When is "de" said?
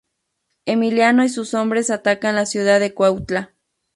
2.79-2.95